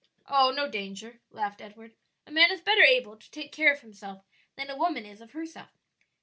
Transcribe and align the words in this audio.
"Oh, 0.27 0.49
no 0.49 0.67
danger!" 0.67 1.19
laughed 1.29 1.61
Edward; 1.61 1.93
"a 2.25 2.31
man 2.31 2.49
is 2.49 2.59
better 2.59 2.81
able 2.81 3.17
to 3.17 3.29
take 3.29 3.51
care 3.51 3.71
of 3.71 3.81
himself 3.81 4.23
than 4.55 4.71
a 4.71 4.75
woman 4.75 5.05
is 5.05 5.21
of 5.21 5.33
herself." 5.33 5.77